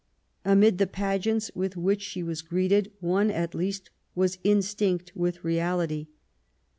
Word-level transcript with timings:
Amid 0.43 0.79
the 0.79 0.87
pageants 0.87 1.51
with 1.53 1.77
which 1.77 2.01
she 2.01 2.23
was 2.23 2.41
greeted, 2.41 2.91
one 3.01 3.29
at 3.29 3.53
least 3.53 3.91
was 4.15 4.39
instinct 4.43 5.11
with 5.13 5.43
reality. 5.43 6.07